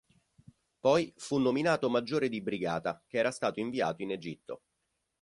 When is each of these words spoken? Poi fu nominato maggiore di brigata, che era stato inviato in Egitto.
Poi 0.79 1.13
fu 1.15 1.37
nominato 1.37 1.87
maggiore 1.87 2.27
di 2.27 2.41
brigata, 2.41 3.03
che 3.05 3.19
era 3.19 3.29
stato 3.29 3.59
inviato 3.59 4.01
in 4.01 4.09
Egitto. 4.09 4.63